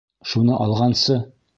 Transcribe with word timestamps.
Шуны 0.31 0.57
алғансы... 0.65 1.23